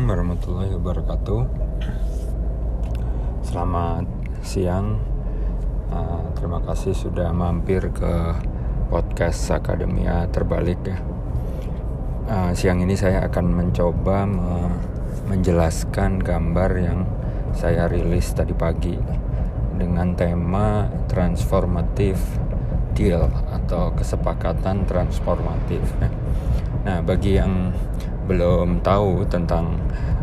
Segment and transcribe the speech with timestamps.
[0.00, 1.40] Assalamualaikum warahmatullahi wabarakatuh.
[3.44, 4.08] Selamat
[4.40, 4.96] siang.
[5.92, 8.32] Uh, terima kasih sudah mampir ke
[8.88, 10.96] podcast Akademia Terbalik ya.
[12.32, 14.72] Uh, siang ini saya akan mencoba me
[15.28, 17.04] menjelaskan gambar yang
[17.52, 18.96] saya rilis tadi pagi
[19.76, 22.16] dengan tema transformatif
[22.96, 25.84] deal atau kesepakatan transformatif.
[26.88, 27.76] Nah, bagi yang
[28.30, 29.74] belum tahu tentang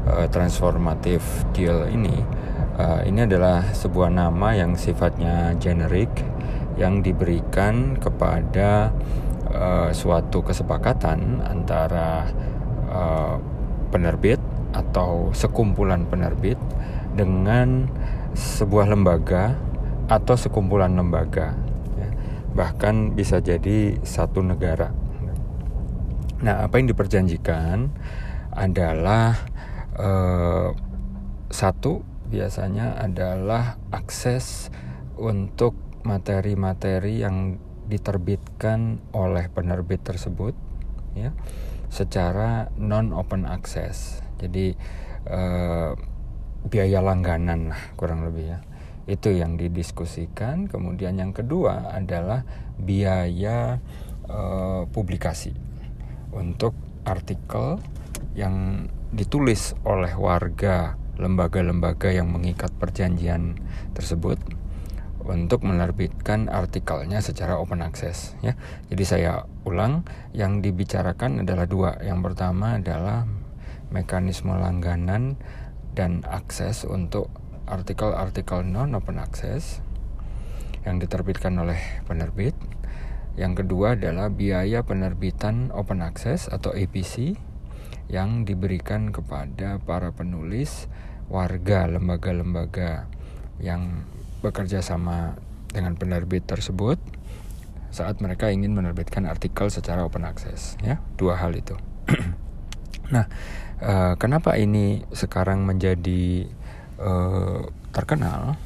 [0.08, 1.20] uh, transformatif
[1.52, 2.16] deal ini,
[2.80, 6.08] uh, ini adalah sebuah nama yang sifatnya generik
[6.80, 8.96] yang diberikan kepada
[9.52, 12.32] uh, suatu kesepakatan antara
[12.88, 13.36] uh,
[13.92, 14.40] penerbit
[14.72, 16.56] atau sekumpulan penerbit
[17.12, 17.92] dengan
[18.32, 19.60] sebuah lembaga
[20.08, 21.60] atau sekumpulan lembaga,
[22.00, 22.10] ya.
[22.56, 25.07] bahkan bisa jadi satu negara
[26.38, 27.90] Nah, apa yang diperjanjikan
[28.54, 29.42] adalah
[29.98, 30.70] eh,
[31.50, 34.70] satu biasanya adalah akses
[35.18, 35.74] untuk
[36.06, 40.54] materi-materi yang diterbitkan oleh penerbit tersebut
[41.18, 41.34] ya
[41.90, 44.22] secara non open access.
[44.38, 44.78] Jadi
[45.26, 45.92] eh,
[46.70, 48.60] biaya langganan lah kurang lebih ya.
[49.10, 50.70] Itu yang didiskusikan.
[50.70, 52.46] Kemudian yang kedua adalah
[52.78, 53.82] biaya
[54.30, 55.67] eh, publikasi
[56.32, 56.76] untuk
[57.08, 57.80] artikel
[58.38, 63.58] yang ditulis oleh warga lembaga-lembaga yang mengikat perjanjian
[63.98, 64.38] tersebut
[65.28, 68.56] untuk menerbitkan artikelnya secara open access ya.
[68.88, 72.00] Jadi saya ulang yang dibicarakan adalah dua.
[72.00, 73.28] Yang pertama adalah
[73.92, 75.36] mekanisme langganan
[75.98, 77.28] dan akses untuk
[77.68, 79.84] artikel-artikel non open access
[80.88, 82.56] yang diterbitkan oleh penerbit
[83.38, 87.38] yang kedua adalah biaya penerbitan open access atau APC
[88.10, 90.90] yang diberikan kepada para penulis,
[91.30, 93.06] warga, lembaga-lembaga
[93.62, 94.10] yang
[94.42, 95.38] bekerja sama
[95.70, 96.98] dengan penerbit tersebut
[97.94, 100.98] saat mereka ingin menerbitkan artikel secara open access ya.
[101.16, 101.78] Dua hal itu.
[103.08, 103.24] Nah
[103.80, 106.44] uh, kenapa ini sekarang menjadi
[107.00, 107.64] uh,
[107.96, 108.60] terkenal?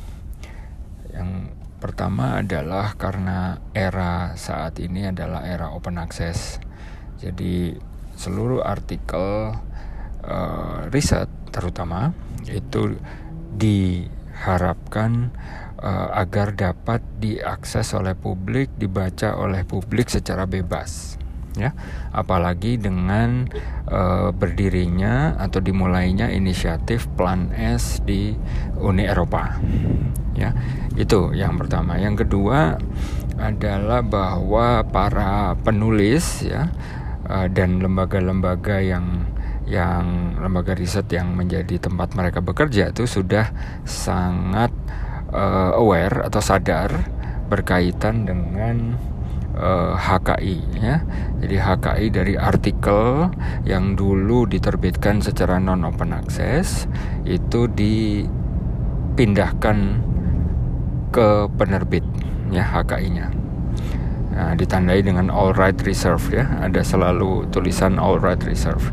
[1.14, 6.62] Yang Pertama adalah karena era saat ini adalah era open access.
[7.18, 7.74] Jadi
[8.14, 9.58] seluruh artikel
[10.22, 12.14] uh, riset terutama
[12.46, 13.02] itu
[13.58, 15.34] diharapkan
[15.81, 21.21] uh, agar dapat diakses oleh publik, dibaca oleh publik secara bebas
[21.58, 21.76] ya.
[22.12, 23.48] Apalagi dengan
[23.88, 28.36] uh, berdirinya atau dimulainya inisiatif Plan S di
[28.80, 29.60] Uni Eropa
[30.36, 30.56] ya.
[30.96, 31.98] Itu yang pertama.
[32.00, 32.78] Yang kedua
[33.42, 36.70] adalah bahwa para penulis ya
[37.26, 39.26] uh, dan lembaga-lembaga yang
[39.72, 43.56] yang lembaga riset yang menjadi tempat mereka bekerja itu sudah
[43.88, 44.74] sangat
[45.32, 46.92] uh, aware atau sadar
[47.48, 49.00] berkaitan dengan
[49.62, 51.06] eh, HKI ya.
[51.42, 53.30] Jadi HKI dari artikel
[53.66, 56.90] yang dulu diterbitkan secara non open access
[57.24, 60.02] itu dipindahkan
[61.14, 62.04] ke penerbit
[62.50, 63.30] ya HKI-nya.
[64.32, 68.88] Nah, ditandai dengan all right reserve ya, ada selalu tulisan all right reserve.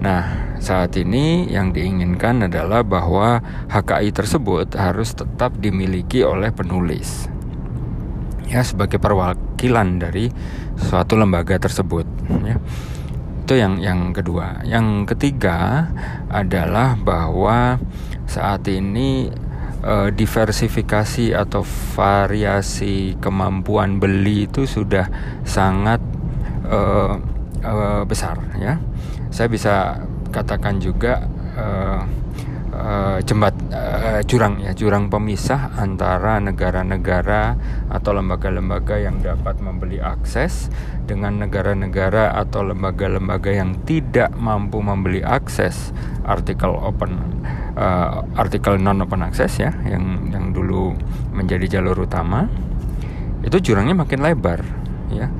[0.00, 3.38] Nah, saat ini yang diinginkan adalah bahwa
[3.70, 7.30] HKI tersebut harus tetap dimiliki oleh penulis
[8.52, 10.32] ya sebagai perwakilan dari
[10.78, 12.06] suatu lembaga tersebut
[12.42, 12.56] ya.
[13.42, 14.62] Itu yang yang kedua.
[14.62, 15.90] Yang ketiga
[16.30, 17.78] adalah bahwa
[18.24, 19.28] saat ini
[19.82, 21.66] uh, diversifikasi atau
[21.98, 25.10] variasi kemampuan beli itu sudah
[25.42, 25.98] sangat
[26.66, 27.18] uh,
[27.60, 28.78] uh, besar ya.
[29.34, 30.00] Saya bisa
[30.32, 31.26] katakan juga
[31.58, 32.21] uh,
[32.82, 37.56] uh, jembat uh, jurang ya jurang pemisah antara negara-negara
[37.88, 40.68] atau lembaga-lembaga yang dapat membeli akses
[41.06, 45.94] dengan negara-negara atau lembaga-lembaga yang tidak mampu membeli akses
[46.26, 47.18] artikel open
[47.78, 50.92] uh, artikel non open access ya yang yang dulu
[51.30, 52.50] menjadi jalur utama
[53.42, 54.60] itu jurangnya makin lebar
[55.10, 55.30] ya.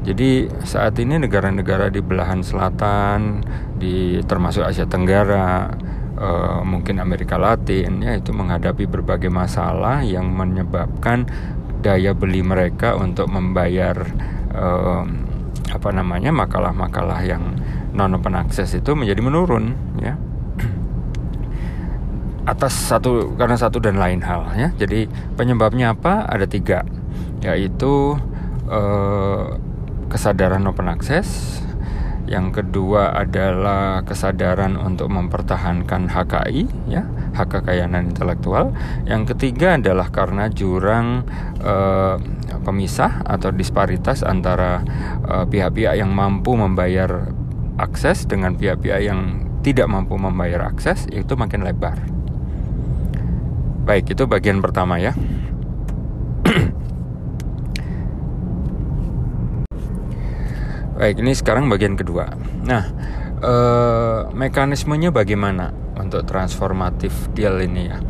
[0.00, 3.44] Jadi saat ini negara-negara di belahan selatan,
[3.76, 5.76] di termasuk Asia Tenggara,
[6.20, 11.26] uh, mungkin Amerika Latin ya itu menghadapi berbagai masalah yang menyebabkan
[11.80, 13.96] daya beli mereka untuk membayar
[14.52, 15.02] uh,
[15.72, 17.56] apa namanya makalah-makalah yang
[17.96, 20.14] non open access itu menjadi menurun ya.
[22.44, 24.68] Atas satu karena satu dan lain hal ya.
[24.76, 25.08] Jadi
[25.38, 26.28] penyebabnya apa?
[26.28, 26.84] Ada tiga
[27.40, 28.20] yaitu
[28.68, 29.56] uh,
[30.12, 31.60] kesadaran open access
[32.30, 37.02] Yang kedua adalah kesadaran untuk mempertahankan HKI, ya,
[37.34, 38.70] hak kekayaan intelektual.
[39.02, 41.26] Yang ketiga adalah karena jurang
[41.58, 42.22] uh,
[42.62, 44.84] pemisah atau disparitas antara
[45.24, 47.32] eh, pihak-pihak yang mampu membayar
[47.80, 51.96] akses dengan pihak-pihak yang tidak mampu membayar akses itu makin lebar.
[53.88, 55.16] Baik, itu bagian pertama ya.
[61.00, 62.28] Baik, ini sekarang bagian kedua.
[62.68, 62.84] Nah,
[63.40, 68.04] eh, mekanismenya bagaimana untuk transformatif deal ini ya?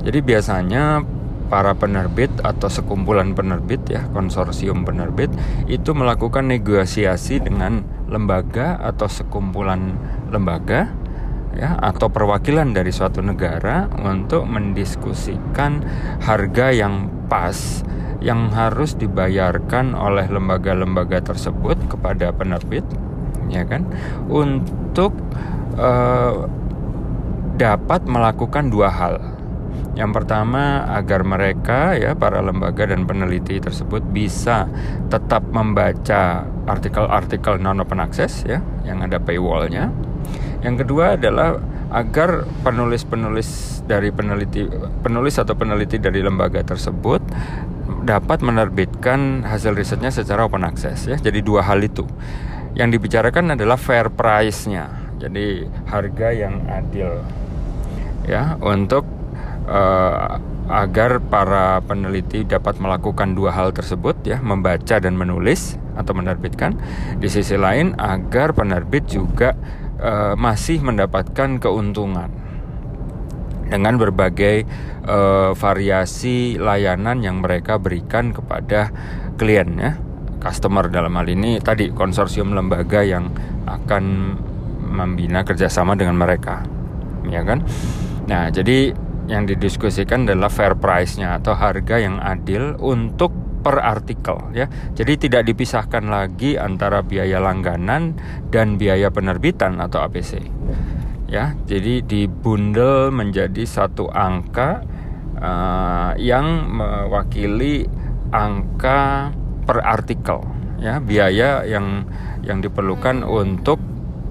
[0.00, 1.04] Jadi biasanya
[1.52, 5.28] para penerbit atau sekumpulan penerbit ya, konsorsium penerbit
[5.68, 10.00] itu melakukan negosiasi dengan lembaga atau sekumpulan
[10.32, 10.88] lembaga
[11.52, 15.84] ya atau perwakilan dari suatu negara untuk mendiskusikan
[16.24, 17.84] harga yang pas
[18.22, 22.86] yang harus dibayarkan oleh lembaga-lembaga tersebut kepada penerbit
[23.50, 23.84] ya kan?
[24.30, 25.12] Untuk
[25.76, 26.46] uh,
[27.58, 29.14] dapat melakukan dua hal.
[29.92, 34.64] Yang pertama agar mereka ya para lembaga dan peneliti tersebut bisa
[35.12, 39.92] tetap membaca artikel-artikel non open access ya yang ada paywallnya.
[40.64, 41.60] Yang kedua adalah
[41.92, 44.64] agar penulis-penulis dari peneliti
[45.04, 47.20] penulis atau peneliti dari lembaga tersebut
[48.02, 51.16] dapat menerbitkan hasil risetnya secara open access ya.
[51.16, 52.04] Jadi dua hal itu.
[52.74, 54.90] Yang dibicarakan adalah fair price-nya.
[55.22, 57.22] Jadi harga yang adil
[58.26, 59.06] ya untuk
[59.70, 60.38] uh,
[60.70, 66.74] agar para peneliti dapat melakukan dua hal tersebut ya, membaca dan menulis atau menerbitkan.
[67.22, 69.54] Di sisi lain agar penerbit juga
[70.02, 72.51] uh, masih mendapatkan keuntungan
[73.72, 74.68] dengan berbagai
[75.08, 78.92] uh, variasi layanan yang mereka berikan kepada
[79.40, 79.96] klien ya
[80.44, 80.92] customer.
[80.92, 83.32] Dalam hal ini tadi konsorsium lembaga yang
[83.64, 84.36] akan
[84.92, 86.60] membina kerjasama dengan mereka
[87.24, 87.64] ya kan?
[88.28, 88.92] Nah jadi
[89.30, 93.32] yang didiskusikan adalah fair price-nya atau harga yang adil untuk
[93.62, 94.66] per artikel ya.
[94.92, 98.18] Jadi tidak dipisahkan lagi antara biaya langganan
[98.50, 100.42] dan biaya penerbitan atau APC
[101.32, 104.84] ya jadi dibundel menjadi satu angka
[105.40, 107.88] uh, yang mewakili
[108.28, 109.32] angka
[109.64, 110.44] per artikel
[110.76, 112.04] ya biaya yang
[112.44, 113.80] yang diperlukan untuk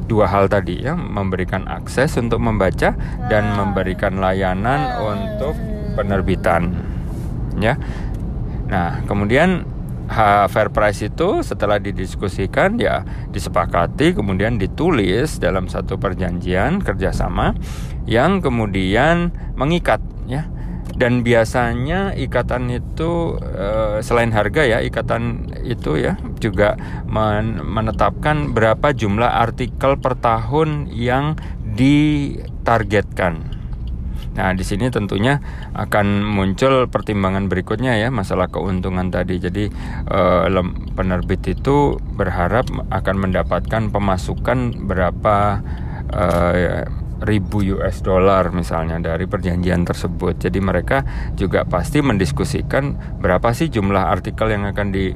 [0.06, 2.94] dua hal tadi ya memberikan akses untuk membaca
[3.31, 5.56] dan memberikan layanan untuk
[5.95, 6.75] penerbitan
[7.57, 7.80] ya.
[8.68, 9.63] Nah kemudian
[10.51, 17.55] fair price itu setelah didiskusikan ya disepakati kemudian ditulis dalam satu perjanjian kerjasama
[18.05, 20.47] yang kemudian mengikat ya.
[20.91, 26.77] Dan biasanya ikatan itu e, selain harga ya ikatan itu ya juga
[27.07, 31.39] men menetapkan berapa jumlah artikel per tahun yang
[31.73, 33.50] ditargetkan
[34.31, 35.44] Nah, di sini tentunya
[35.75, 39.44] akan muncul pertimbangan berikutnya ya, masalah keuntungan tadi.
[39.44, 39.68] Jadi
[40.07, 40.63] eh,
[40.95, 45.36] penerbit itu berharap akan mendapatkan pemasukan berapa
[46.16, 46.88] eh,
[47.22, 50.42] ribu US dollar misalnya dari perjanjian tersebut.
[50.42, 51.06] Jadi mereka
[51.38, 55.13] juga pasti mendiskusikan berapa sih jumlah artikel yang akan di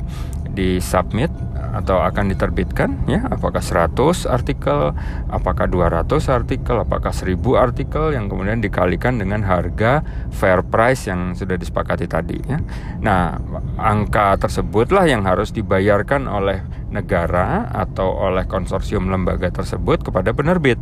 [0.56, 1.28] di submit
[1.76, 3.28] atau akan diterbitkan ya?
[3.28, 4.96] Apakah 100 artikel
[5.28, 10.00] apakah 200 artikel apakah 1000 artikel yang kemudian dikalikan dengan harga
[10.32, 12.64] fair price yang sudah disepakati tadi ya?
[13.04, 13.36] Nah
[13.76, 16.64] angka tersebutlah yang harus dibayarkan oleh
[16.96, 20.80] negara atau oleh konsorsium lembaga tersebut kepada penerbit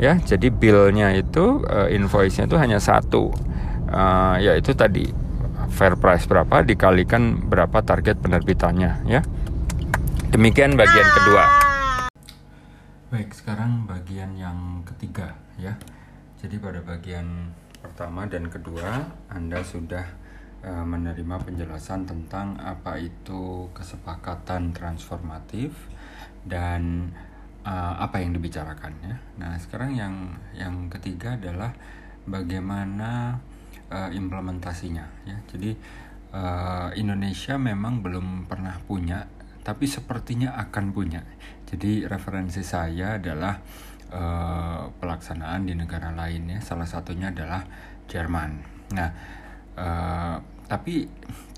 [0.00, 0.16] ya?
[0.16, 3.28] Jadi billnya itu uh, invoice-nya itu hanya satu
[3.92, 5.12] uh, yaitu tadi
[5.72, 9.24] fair price berapa dikalikan berapa target penerbitannya ya
[10.32, 11.44] Demikian bagian kedua.
[13.12, 15.76] Baik, sekarang bagian yang ketiga ya.
[16.40, 17.52] Jadi pada bagian
[17.84, 20.08] pertama dan kedua Anda sudah
[20.64, 25.76] uh, menerima penjelasan tentang apa itu kesepakatan transformatif
[26.48, 27.12] dan
[27.68, 29.20] uh, apa yang dibicarakan ya.
[29.36, 31.76] Nah, sekarang yang yang ketiga adalah
[32.24, 33.36] bagaimana
[33.92, 35.36] uh, implementasinya ya.
[35.52, 35.76] Jadi
[36.32, 39.28] uh, Indonesia memang belum pernah punya
[39.62, 41.22] tapi sepertinya akan punya.
[41.70, 43.62] Jadi referensi saya adalah
[44.10, 46.58] uh, pelaksanaan di negara lain ya.
[46.58, 47.62] Salah satunya adalah
[48.10, 48.58] Jerman.
[48.92, 49.10] Nah,
[49.78, 51.06] uh, tapi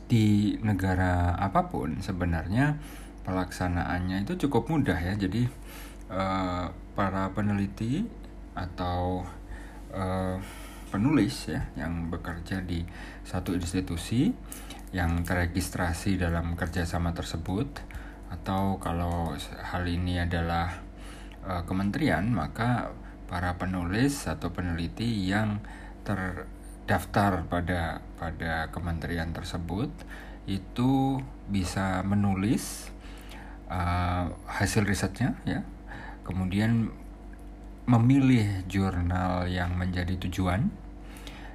[0.04, 2.76] di negara apa pun sebenarnya
[3.24, 5.16] pelaksanaannya itu cukup mudah ya.
[5.16, 5.48] Jadi
[6.12, 8.04] uh, para peneliti
[8.52, 9.24] atau
[9.96, 10.36] uh,
[10.94, 12.86] penulis ya yang bekerja di
[13.26, 14.30] satu institusi
[14.94, 17.66] yang teregistrasi dalam kerjasama tersebut
[18.30, 20.70] atau kalau hal ini adalah
[21.42, 22.94] uh, kementerian, maka
[23.26, 25.58] para penulis atau peneliti yang
[26.06, 29.90] terdaftar pada pada kementerian tersebut
[30.46, 32.92] itu bisa menulis
[33.66, 35.64] uh, hasil risetnya ya
[36.22, 36.92] kemudian
[37.88, 40.68] memilih jurnal yang menjadi tujuan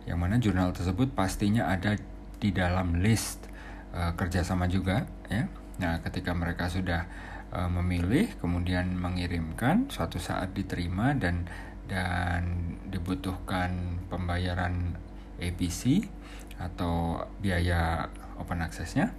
[0.10, 1.94] yang mana jurnal tersebut pastinya ada
[2.42, 3.46] di dalam list
[3.94, 5.46] uh, kerjasama juga ya.
[5.78, 7.06] Nah ketika mereka sudah
[7.54, 11.46] uh, memilih kemudian mengirimkan suatu saat diterima dan
[11.86, 14.98] dan dibutuhkan pembayaran
[15.38, 16.10] APC
[16.58, 18.10] atau biaya
[18.42, 19.14] open accessnya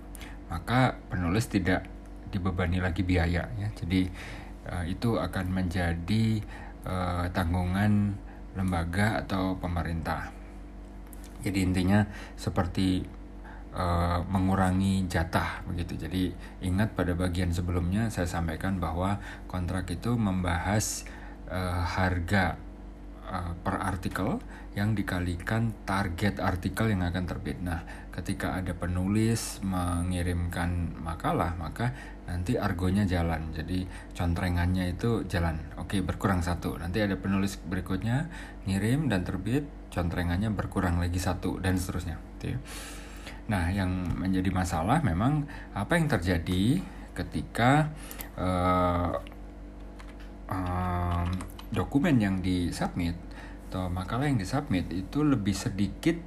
[0.50, 1.86] maka penulis tidak
[2.34, 3.68] dibebani lagi biaya ya.
[3.78, 4.10] Jadi
[4.66, 6.42] uh, itu akan menjadi
[6.82, 8.18] uh, tanggungan
[8.58, 10.39] lembaga atau pemerintah
[11.40, 12.00] jadi intinya
[12.36, 13.04] seperti
[13.74, 16.32] uh, mengurangi jatah begitu jadi
[16.64, 19.20] ingat pada bagian sebelumnya saya sampaikan bahwa
[19.50, 21.04] kontrak itu membahas
[21.50, 22.56] uh, harga
[23.26, 27.58] uh, per artikel yang dikalikan target artikel yang akan terbit.
[27.58, 27.82] Nah,
[28.14, 31.90] ketika ada penulis mengirimkan makalah, maka
[32.30, 33.50] nanti argonya jalan.
[33.50, 33.82] Jadi
[34.14, 35.58] contrengannya itu jalan.
[35.74, 36.78] Oke, berkurang satu.
[36.78, 38.30] Nanti ada penulis berikutnya
[38.70, 42.16] ngirim dan terbit, contrengannya berkurang lagi satu dan seterusnya.
[42.38, 42.58] Gitu ya.
[43.50, 45.44] Nah, yang menjadi masalah memang
[45.74, 46.78] apa yang terjadi
[47.18, 47.90] ketika
[48.38, 49.18] uh,
[50.46, 51.28] um,
[51.74, 53.18] dokumen yang disubmit
[53.70, 56.18] atau makalah yang disubmit itu lebih sedikit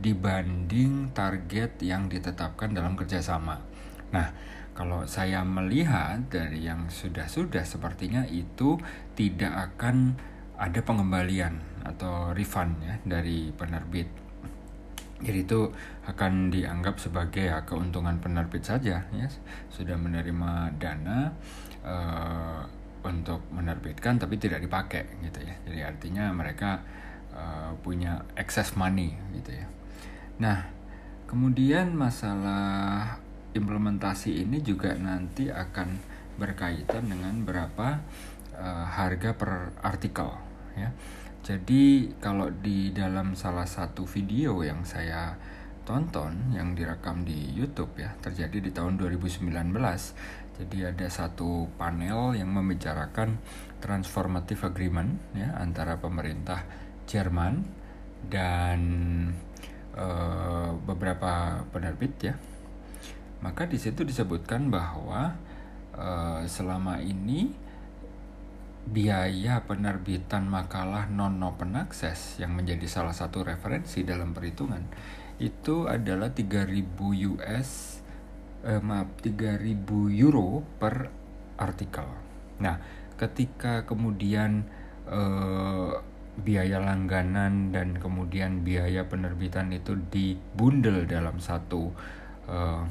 [0.00, 3.60] dibanding target yang ditetapkan dalam kerjasama.
[4.12, 4.32] Nah,
[4.72, 8.80] kalau saya melihat dari yang sudah-sudah sepertinya itu
[9.12, 10.16] tidak akan
[10.60, 14.06] ada pengembalian atau refund ya dari penerbit.
[15.20, 15.68] Jadi itu
[16.08, 19.28] akan dianggap sebagai ya, keuntungan penerbit saja ya.
[19.72, 21.32] Sudah menerima dana
[21.80, 22.60] uh,
[23.00, 25.56] untuk menerbitkan tapi tidak dipakai gitu ya.
[25.64, 26.84] Jadi artinya mereka
[27.32, 29.66] uh, punya excess money gitu ya.
[30.44, 30.68] Nah
[31.24, 33.16] kemudian masalah
[33.56, 36.00] implementasi ini juga nanti akan
[36.36, 38.00] berkaitan dengan berapa
[38.56, 40.90] uh, harga per artikel ya
[41.40, 45.34] jadi kalau di dalam salah satu video yang saya
[45.88, 49.48] tonton yang direkam di YouTube ya terjadi di tahun 2019
[50.60, 53.40] jadi ada satu panel yang membicarakan
[53.80, 56.68] transformative agreement ya antara pemerintah
[57.08, 57.64] Jerman
[58.28, 58.80] dan
[59.96, 62.34] uh, beberapa penerbit ya.
[63.40, 65.32] Maka di situ disebutkan bahwa
[65.96, 67.56] uh, selama ini
[68.88, 74.82] biaya penerbitan makalah non open access yang menjadi salah satu referensi dalam perhitungan
[75.40, 76.84] itu adalah 3000
[77.36, 77.70] US
[78.64, 79.72] eh, maaf 3000
[80.20, 81.08] euro per
[81.56, 82.04] artikel.
[82.60, 82.76] Nah,
[83.16, 84.68] ketika kemudian
[85.08, 85.90] eh,
[86.40, 91.88] biaya langganan dan kemudian biaya penerbitan itu dibundel dalam satu
[92.48, 92.84] eh,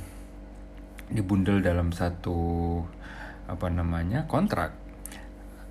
[1.10, 2.38] dibundel dalam satu
[3.50, 4.78] apa namanya kontrak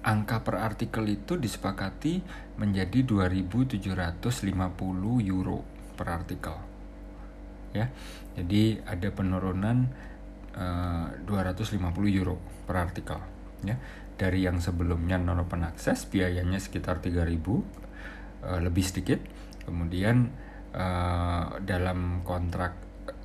[0.09, 2.25] angka per artikel itu disepakati
[2.57, 3.85] menjadi 2750
[5.29, 5.61] euro
[5.93, 6.57] per artikel
[7.77, 7.85] ya
[8.39, 9.91] jadi ada penurunan
[10.55, 11.83] uh, eh, 250
[12.15, 13.19] euro per artikel
[13.67, 13.75] ya.
[14.19, 17.63] Dari yang sebelumnya non open access biayanya sekitar 3000 uh,
[18.55, 19.19] eh, lebih sedikit.
[19.67, 20.31] Kemudian
[20.75, 22.79] uh, dalam kontrak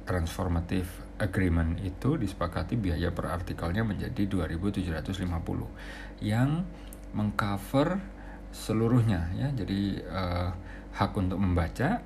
[0.04, 6.66] transformative agreement itu disepakati biaya per artikelnya menjadi 2750 yang
[7.14, 8.02] mengcover
[8.50, 9.54] seluruhnya ya.
[9.54, 10.50] Jadi uh,
[10.94, 12.02] hak untuk membaca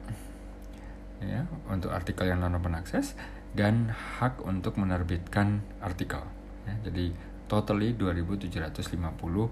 [1.17, 3.17] ya untuk artikel yang non open access
[3.57, 6.21] dan hak untuk menerbitkan artikel
[6.69, 7.09] ya, jadi
[7.49, 9.49] totally 2750 uh,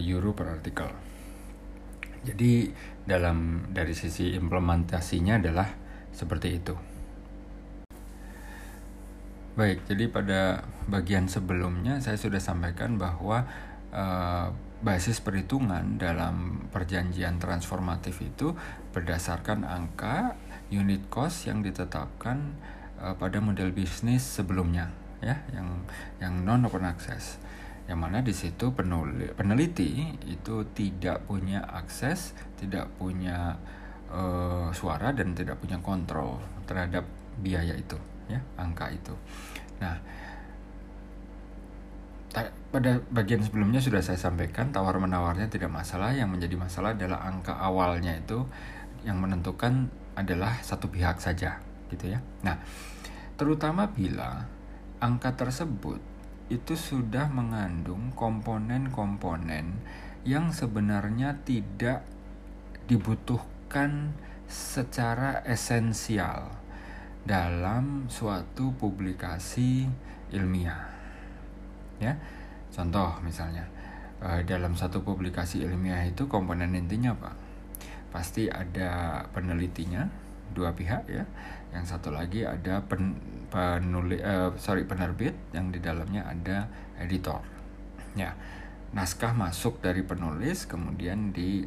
[0.00, 0.88] euro per artikel.
[2.22, 2.70] Jadi
[3.02, 5.66] dalam dari sisi implementasinya adalah
[6.14, 6.91] seperti itu
[9.52, 10.40] baik jadi pada
[10.88, 13.44] bagian sebelumnya saya sudah sampaikan bahwa
[13.92, 14.48] uh,
[14.82, 18.56] basis perhitungan dalam perjanjian transformatif itu
[18.90, 20.34] berdasarkan angka
[20.72, 22.56] unit cost yang ditetapkan
[22.98, 24.90] uh, pada model bisnis sebelumnya
[25.22, 25.86] ya yang
[26.18, 27.38] yang non open access.
[27.86, 28.70] Yang mana di situ
[29.36, 33.58] peneliti itu tidak punya akses tidak punya
[34.06, 37.02] uh, suara dan tidak punya kontrol terhadap
[37.42, 39.14] biaya itu ya angka itu.
[39.82, 39.96] Nah
[42.72, 46.16] pada bagian sebelumnya sudah saya sampaikan tawar menawarnya tidak masalah.
[46.16, 48.48] Yang menjadi masalah adalah angka awalnya itu
[49.04, 51.60] yang menentukan adalah satu pihak saja
[51.92, 52.24] gitu ya.
[52.40, 52.56] Nah,
[53.36, 54.48] terutama bila
[55.04, 56.00] angka tersebut
[56.48, 59.76] itu sudah mengandung komponen-komponen
[60.24, 62.08] yang sebenarnya tidak
[62.88, 64.16] dibutuhkan
[64.48, 66.61] secara esensial
[67.22, 69.86] dalam suatu publikasi
[70.34, 70.90] ilmiah.
[72.02, 72.18] Ya,
[72.74, 73.62] contoh misalnya
[74.18, 77.30] eh, dalam satu publikasi ilmiah itu komponen intinya apa?
[78.10, 80.04] Pasti ada penelitinya
[80.52, 81.24] dua pihak ya.
[81.72, 83.16] Yang satu lagi ada pen,
[83.48, 86.68] penulis uh, sorry penerbit yang di dalamnya ada
[87.00, 87.40] editor.
[88.12, 88.36] Ya,
[88.92, 91.64] naskah masuk dari penulis kemudian di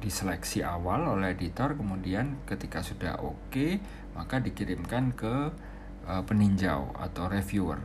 [0.00, 3.80] diseleksi awal oleh editor kemudian ketika sudah oke okay,
[4.14, 5.52] maka dikirimkan ke
[6.06, 7.78] uh, peninjau atau reviewer.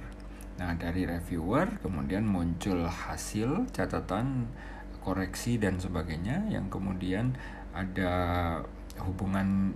[0.61, 4.47] Nah, dari reviewer kemudian muncul hasil catatan
[5.01, 7.33] koreksi dan sebagainya yang kemudian
[7.73, 8.13] ada
[9.01, 9.73] hubungan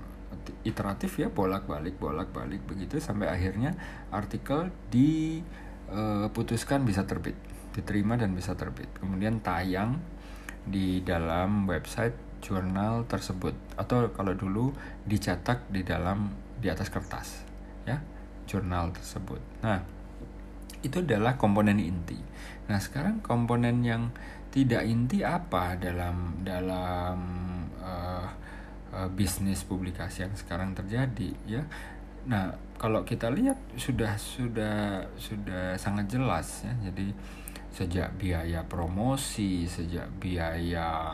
[0.62, 3.74] iteratif ya bolak-balik bolak-balik begitu sampai akhirnya
[4.14, 7.34] artikel diputuskan bisa terbit
[7.76, 8.88] diterima dan bisa terbit.
[8.96, 10.00] Kemudian tayang
[10.66, 14.70] di dalam website jurnal tersebut atau kalau dulu
[15.06, 16.30] dicetak di dalam
[16.62, 17.42] di atas kertas
[17.90, 17.98] ya
[18.46, 19.42] jurnal tersebut.
[19.66, 19.82] Nah,
[20.86, 22.18] itu adalah komponen inti.
[22.70, 24.14] Nah, sekarang komponen yang
[24.54, 27.18] tidak inti apa dalam dalam
[27.82, 28.30] uh,
[29.12, 31.64] bisnis publikasi yang sekarang terjadi ya.
[32.30, 36.74] Nah, kalau kita lihat sudah sudah sudah sangat jelas ya.
[36.90, 37.12] Jadi
[37.76, 41.12] sejak biaya promosi, sejak biaya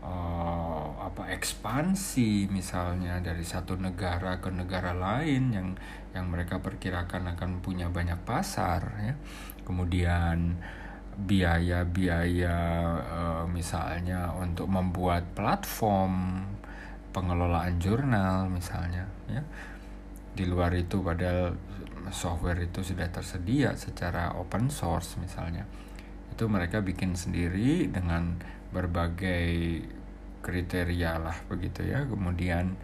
[0.00, 5.68] uh, apa ekspansi misalnya dari satu negara ke negara lain yang
[6.16, 9.14] yang mereka perkirakan akan punya banyak pasar ya.
[9.60, 10.56] Kemudian
[11.20, 12.56] biaya-biaya
[13.04, 16.48] uh, misalnya untuk membuat platform
[17.12, 19.44] pengelolaan jurnal misalnya ya.
[20.32, 21.52] Di luar itu padahal
[22.08, 25.68] software itu sudah tersedia secara open source misalnya
[26.40, 28.40] itu mereka bikin sendiri dengan
[28.72, 29.76] berbagai
[30.40, 32.08] kriteria lah begitu ya.
[32.08, 32.80] Kemudian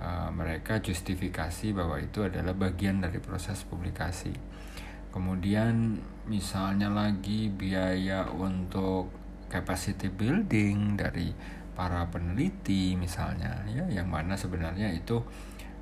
[0.00, 4.32] uh, mereka justifikasi bahwa itu adalah bagian dari proses publikasi.
[5.12, 6.00] Kemudian
[6.32, 9.12] misalnya lagi biaya untuk
[9.52, 11.28] capacity building dari
[11.76, 15.20] para peneliti misalnya ya yang mana sebenarnya itu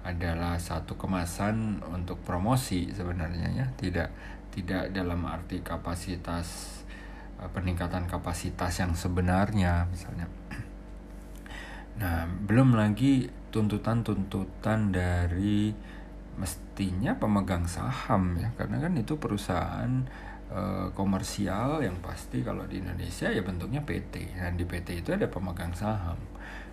[0.03, 3.67] adalah satu kemasan untuk promosi sebenarnya ya.
[3.79, 4.09] Tidak
[4.51, 6.82] tidak dalam arti kapasitas
[7.51, 10.31] peningkatan kapasitas yang sebenarnya misalnya.
[11.99, 15.75] Nah, belum lagi tuntutan-tuntutan dari
[16.35, 19.93] mestinya pemegang saham ya, karena kan itu perusahaan
[20.49, 24.39] e, komersial yang pasti kalau di Indonesia ya bentuknya PT.
[24.41, 26.17] Dan di PT itu ada pemegang saham,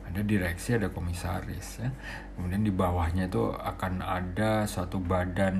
[0.07, 1.91] ada direksi, ada komisaris ya.
[2.39, 5.57] Kemudian di bawahnya itu akan ada suatu badan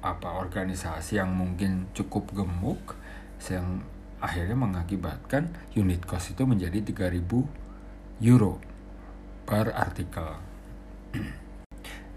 [0.00, 2.96] apa organisasi yang mungkin cukup gemuk
[3.48, 3.80] yang
[4.20, 7.24] akhirnya mengakibatkan unit cost itu menjadi 3000
[8.28, 8.60] euro
[9.48, 10.28] per artikel.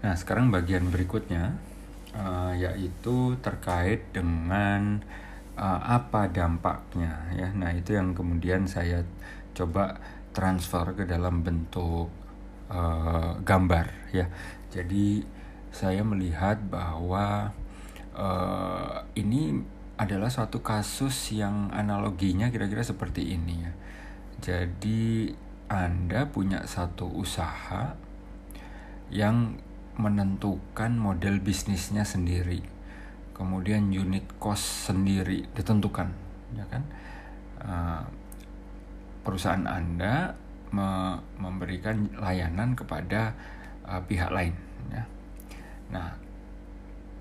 [0.04, 1.56] Nah, sekarang bagian berikutnya
[2.12, 5.00] uh, yaitu terkait dengan
[5.56, 7.48] uh, apa dampaknya ya.
[7.56, 9.00] Nah, itu yang kemudian saya
[9.56, 9.96] coba
[10.36, 12.12] transfer ke dalam bentuk
[12.68, 14.28] uh, gambar ya.
[14.68, 15.24] Jadi
[15.72, 17.56] saya melihat bahwa
[18.12, 23.72] uh, ini adalah suatu kasus yang analoginya kira-kira seperti ini ya.
[24.42, 25.30] Jadi
[25.70, 27.94] Anda punya satu usaha
[29.14, 29.56] yang
[29.94, 32.58] menentukan model bisnisnya sendiri.
[33.34, 36.10] Kemudian unit cost sendiri ditentukan,
[36.54, 36.82] ya kan?
[37.62, 38.02] Uh,
[39.22, 40.34] perusahaan Anda
[40.74, 43.34] me memberikan layanan kepada
[43.86, 44.54] uh, pihak lain,
[44.90, 45.06] ya.
[45.90, 46.23] Nah,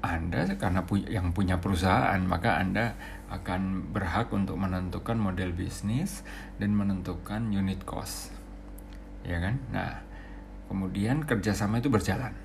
[0.03, 2.99] anda karena pu yang punya perusahaan, maka Anda
[3.31, 6.27] akan berhak untuk menentukan model bisnis
[6.59, 8.35] dan menentukan unit cost.
[9.23, 9.63] Ya kan?
[9.71, 10.03] Nah,
[10.67, 12.35] kemudian kerjasama itu berjalan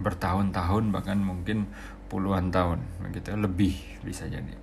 [0.00, 1.68] bertahun-tahun bahkan mungkin
[2.08, 4.56] puluhan tahun begitu lebih bisa jadi.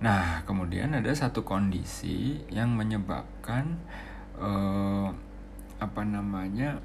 [0.00, 3.76] Nah, kemudian ada satu kondisi yang menyebabkan
[4.40, 5.12] uh,
[5.78, 6.80] apa namanya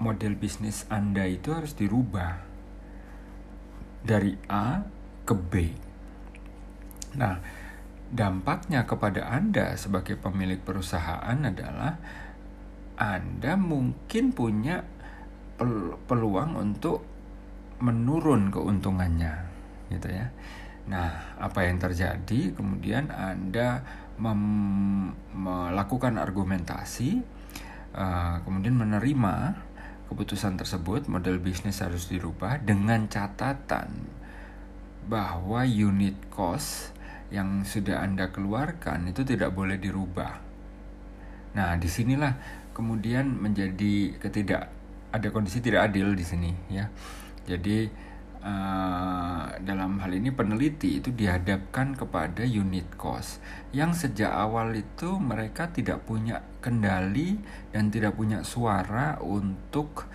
[0.00, 2.45] model bisnis Anda itu harus dirubah
[4.06, 4.86] dari A
[5.26, 5.52] ke B.
[7.18, 7.42] Nah,
[8.06, 11.98] dampaknya kepada Anda sebagai pemilik perusahaan adalah
[12.94, 14.86] Anda mungkin punya
[16.06, 17.02] peluang untuk
[17.82, 19.34] menurun keuntungannya,
[19.90, 20.30] gitu ya.
[20.86, 22.54] Nah, apa yang terjadi?
[22.54, 23.82] Kemudian Anda
[25.34, 27.20] melakukan argumentasi,
[27.92, 29.65] uh, kemudian menerima
[30.06, 34.06] keputusan tersebut model bisnis harus dirubah dengan catatan
[35.06, 36.94] bahwa unit cost
[37.30, 40.38] yang sudah Anda keluarkan itu tidak boleh dirubah.
[41.58, 42.34] Nah, di sinilah
[42.70, 44.70] kemudian menjadi ketidak
[45.10, 46.86] ada kondisi tidak adil di sini ya.
[47.46, 47.88] Jadi
[48.46, 53.42] uh, dalam hal ini peneliti itu dihadapkan kepada unit cost
[53.74, 57.42] yang sejak awal itu mereka tidak punya kendali
[57.74, 60.06] dan tidak punya suara untuk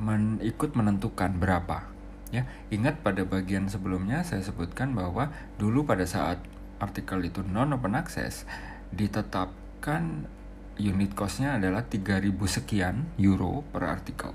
[0.00, 1.86] men ikut menentukan berapa
[2.32, 2.48] ya.
[2.72, 6.40] Ingat pada bagian sebelumnya saya sebutkan bahwa dulu pada saat
[6.82, 8.48] artikel itu non open access
[8.90, 10.26] ditetapkan
[10.74, 14.34] unit costnya adalah 3000 sekian euro per artikel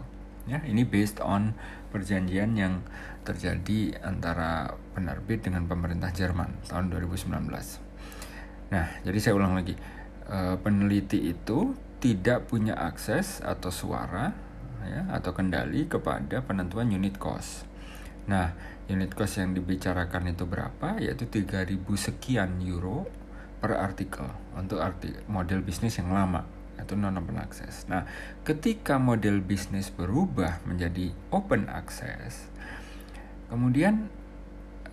[0.49, 1.53] ya ini based on
[1.93, 2.81] perjanjian yang
[3.21, 7.29] terjadi antara penerbit dengan pemerintah Jerman tahun 2019
[8.69, 9.73] nah jadi saya ulang lagi.
[10.29, 14.31] E, peneliti itu tidak punya akses atau suara
[14.85, 17.67] ya atau kendali kepada penentuan unit cost.
[18.29, 18.53] Nah,
[18.87, 21.01] unit cost yang dibicarakan itu berapa?
[21.01, 23.09] Yaitu 3000 sekian euro
[23.59, 27.85] per artikel untuk arti model bisnis yang lama itu non open access.
[27.87, 28.07] Nah,
[28.47, 32.49] ketika model bisnis berubah menjadi open access,
[33.51, 34.07] kemudian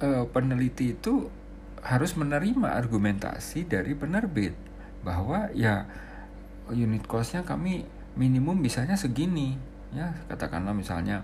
[0.00, 1.30] eh, peneliti itu
[1.86, 4.52] harus menerima argumentasi dari penerbit
[5.06, 5.86] bahwa ya
[6.74, 7.86] unit costnya kami
[8.18, 9.54] minimum bisanya segini
[9.94, 11.22] ya katakanlah misalnya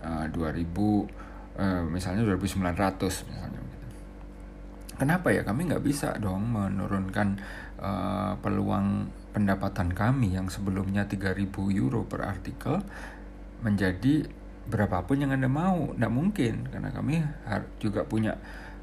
[0.00, 1.04] uh, 2000 uh,
[1.92, 3.60] misalnya 2900 misalnya
[4.96, 7.36] kenapa ya kami nggak bisa dong menurunkan
[7.82, 12.84] uh, peluang pendapatan kami yang sebelumnya 3000 euro per artikel
[13.64, 14.28] menjadi
[14.68, 15.96] berapapun yang anda mau.
[15.96, 17.24] Nggak mungkin karena kami
[17.80, 18.36] juga punya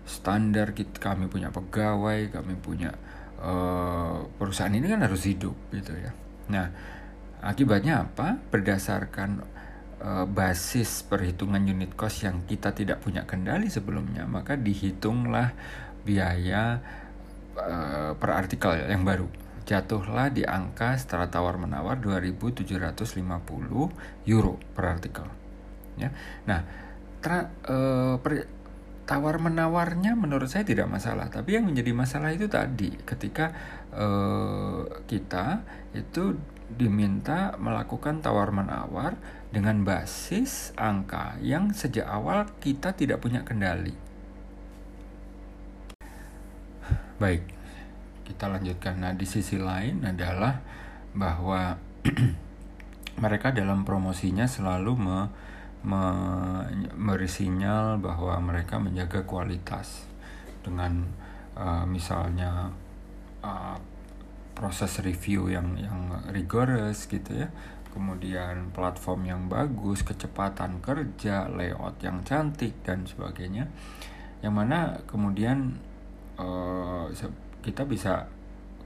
[0.10, 2.98] standar kami punya pegawai kami punya
[3.38, 6.12] uh, perusahaan ini kan harus hidup gitu ya.
[6.50, 6.68] Nah
[7.46, 8.42] akibatnya apa?
[8.50, 9.46] Berdasarkan
[10.02, 15.54] uh, basis perhitungan unit cost yang kita tidak punya kendali sebelumnya, maka dihitunglah
[16.04, 16.82] biaya
[17.56, 19.28] uh, per artikel yang baru.
[19.70, 23.22] Jatuhlah di angka setelah tawar-menawar 2.750
[24.26, 25.30] euro per artikel.
[26.02, 26.10] Ya.
[26.50, 26.66] Nah,
[27.22, 28.50] tra, uh, per,
[29.06, 33.54] tawar-menawarnya menurut saya tidak masalah, tapi yang menjadi masalah itu tadi ketika
[33.94, 35.62] uh, kita
[35.94, 36.34] itu
[36.70, 39.18] diminta melakukan tawar-menawar
[39.50, 43.94] dengan basis angka yang sejak awal kita tidak punya kendali.
[47.18, 47.44] Baik,
[48.30, 49.02] kita lanjutkan.
[49.02, 50.62] Nah, di sisi lain adalah
[51.18, 51.74] bahwa
[53.24, 55.20] mereka dalam promosinya selalu me,
[55.84, 56.04] me,
[56.94, 60.06] memberi sinyal bahwa mereka menjaga kualitas
[60.62, 61.10] dengan
[61.58, 62.70] uh, misalnya
[63.42, 63.76] uh,
[64.54, 67.50] proses review yang yang rigorous gitu ya
[67.90, 73.66] kemudian platform yang bagus, kecepatan kerja, layout yang cantik dan sebagainya.
[74.40, 75.76] Yang mana kemudian
[76.38, 77.10] uh,
[77.62, 78.28] kita bisa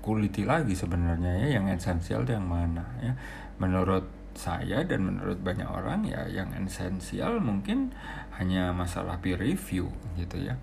[0.04, 3.14] kuliti lagi sebenarnya ya yang esensial yang mana ya.
[3.62, 7.94] Menurut saya dan menurut banyak orang ya yang esensial mungkin
[8.36, 10.58] hanya masalah peer review gitu ya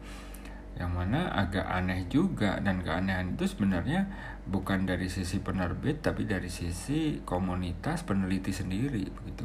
[0.81, 4.09] yang mana agak aneh juga dan keanehan itu sebenarnya
[4.49, 9.44] bukan dari sisi penerbit tapi dari sisi komunitas peneliti sendiri begitu.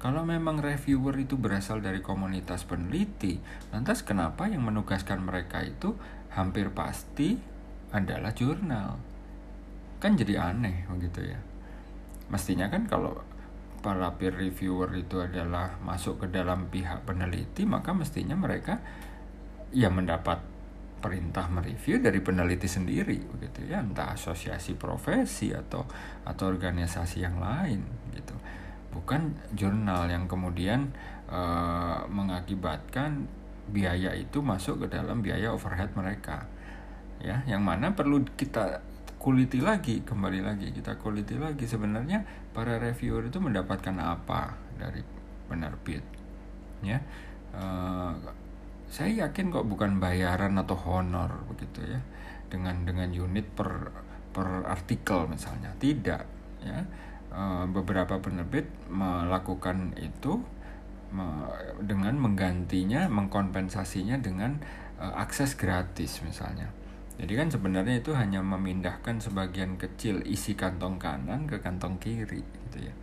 [0.00, 3.36] Kalau memang reviewer itu berasal dari komunitas peneliti,
[3.68, 5.92] lantas kenapa yang menugaskan mereka itu
[6.32, 7.36] hampir pasti
[7.90, 8.98] adalah jurnal?
[10.00, 11.38] Kan jadi aneh begitu ya.
[12.30, 13.18] Mestinya kan kalau
[13.80, 18.78] para peer reviewer itu adalah masuk ke dalam pihak peneliti, maka mestinya mereka
[19.72, 20.38] ya mendapat
[21.00, 25.88] perintah mereview dari peneliti sendiri begitu ya entah asosiasi profesi atau
[26.28, 27.80] atau organisasi yang lain
[28.12, 28.36] gitu
[28.92, 30.92] bukan jurnal yang kemudian
[31.32, 33.24] uh, mengakibatkan
[33.72, 36.44] biaya itu masuk ke dalam biaya overhead mereka
[37.20, 38.80] ya yang mana perlu kita
[39.20, 41.68] kuliti lagi kembali lagi kita kuliti lagi.
[41.68, 42.24] Sebenarnya
[42.56, 45.04] para reviewer itu mendapatkan apa dari
[45.46, 46.02] penerbit?
[46.80, 47.04] Ya
[47.52, 48.16] uh,
[48.90, 52.00] saya yakin kok bukan bayaran atau honor begitu ya
[52.50, 53.92] dengan dengan unit per
[54.34, 55.70] per artikel misalnya.
[55.78, 56.22] Tidak
[56.66, 56.82] ya.
[57.30, 60.42] E, beberapa penerbit melakukan itu
[61.78, 64.58] dengan menggantinya mengkompensasinya dengan
[64.98, 66.70] e, akses gratis misalnya
[67.20, 72.78] jadi kan sebenarnya itu hanya memindahkan sebagian kecil isi kantong kanan ke kantong kiri gitu
[72.80, 72.94] ya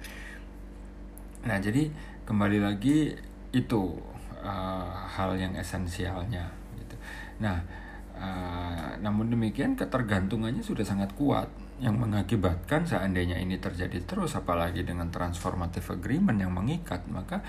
[1.45, 1.87] nah jadi
[2.27, 3.15] kembali lagi
[3.55, 3.95] itu
[4.43, 6.45] uh, hal yang esensialnya
[6.77, 6.95] gitu.
[7.41, 7.57] Nah,
[8.13, 15.13] uh, namun demikian ketergantungannya sudah sangat kuat yang mengakibatkan seandainya ini terjadi terus apalagi dengan
[15.13, 17.45] transformative agreement yang mengikat maka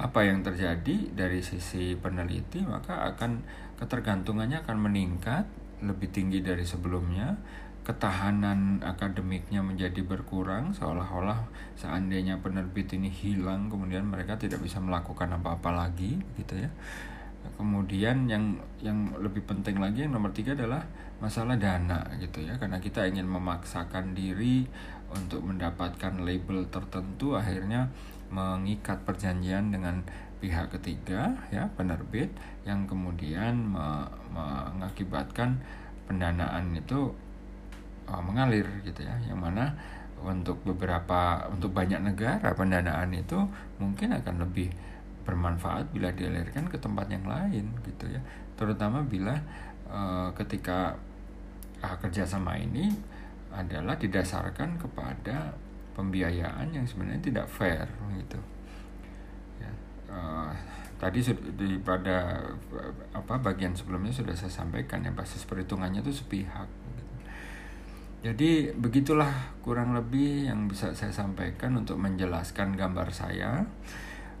[0.00, 3.44] apa yang terjadi dari sisi peneliti maka akan
[3.76, 5.44] ketergantungannya akan meningkat
[5.82, 7.36] lebih tinggi dari sebelumnya.
[7.86, 11.46] Ketahanan akademiknya menjadi berkurang seolah-olah
[11.78, 16.70] seandainya penerbit ini hilang kemudian mereka tidak bisa melakukan apa-apa lagi gitu ya.
[17.54, 20.82] Kemudian yang yang lebih penting lagi yang nomor tiga adalah
[21.22, 22.58] masalah dana gitu ya.
[22.58, 24.66] Karena kita ingin memaksakan diri
[25.14, 27.86] untuk mendapatkan label tertentu akhirnya
[28.34, 30.02] mengikat perjanjian dengan
[30.36, 32.28] pihak ketiga ya penerbit
[32.68, 35.56] yang kemudian me, mengakibatkan
[36.04, 37.10] pendanaan itu
[38.06, 39.16] uh, mengalir gitu ya.
[39.24, 39.64] Yang mana
[40.20, 43.36] untuk beberapa untuk banyak negara pendanaan itu
[43.80, 44.72] mungkin akan lebih
[45.26, 48.20] bermanfaat bila dialirkan ke tempat yang lain gitu ya.
[48.56, 49.34] Terutama bila
[49.88, 50.94] uh, ketika
[51.80, 52.92] uh, kerjasama ini
[53.52, 55.56] adalah didasarkan kepada
[55.96, 57.88] pembiayaan yang sebenarnya tidak fair
[58.20, 58.36] gitu
[60.10, 60.50] uh,
[60.96, 61.20] tadi
[61.54, 62.40] di pada
[63.12, 66.68] apa bagian sebelumnya sudah saya sampaikan ya basis perhitungannya itu sepihak
[68.26, 73.62] jadi begitulah kurang lebih yang bisa saya sampaikan untuk menjelaskan gambar saya.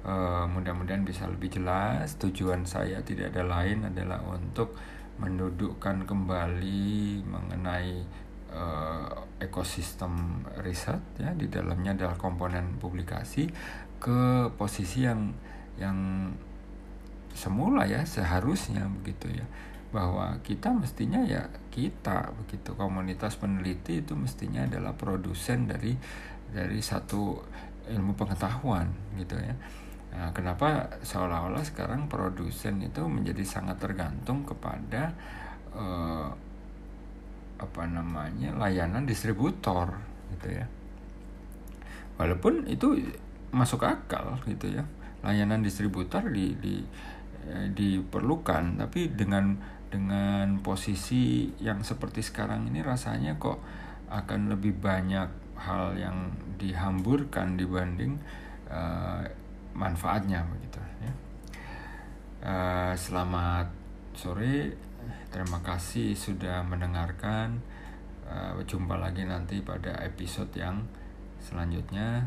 [0.02, 2.18] Uh, mudah-mudahan bisa lebih jelas.
[2.18, 4.74] Tujuan saya tidak ada lain adalah untuk
[5.22, 8.02] mendudukkan kembali mengenai
[8.50, 13.46] uh, ekosistem riset ya di dalamnya adalah komponen publikasi
[14.02, 15.30] ke posisi yang
[15.76, 16.30] yang
[17.36, 19.46] semula ya seharusnya begitu ya.
[19.92, 22.72] Bahwa kita mestinya ya kita begitu.
[22.74, 25.94] Komunitas peneliti itu mestinya adalah produsen dari
[26.50, 27.38] dari satu
[27.86, 28.88] ilmu pengetahuan
[29.20, 29.54] gitu ya.
[30.16, 35.12] Nah, kenapa seolah-olah sekarang produsen itu menjadi sangat tergantung kepada
[35.76, 36.32] uh,
[37.56, 39.92] apa namanya layanan distributor
[40.32, 40.66] gitu ya.
[42.16, 42.96] Walaupun itu
[43.52, 44.84] masuk akal gitu ya
[45.24, 46.76] layanan distributor di, di
[47.48, 53.62] eh, diperlukan tapi dengan dengan posisi yang seperti sekarang ini rasanya kok
[54.10, 58.20] akan lebih banyak hal yang dihamburkan dibanding
[58.68, 59.24] uh,
[59.72, 61.12] manfaatnya begitu ya.
[62.46, 63.72] Uh, selamat
[64.12, 64.76] sore,
[65.32, 67.60] terima kasih sudah mendengarkan.
[68.26, 70.82] Uh, jumpa lagi nanti pada episode yang
[71.38, 72.26] selanjutnya.